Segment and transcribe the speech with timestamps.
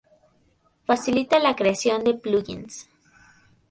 [0.83, 2.89] Facilita la creación de plugins.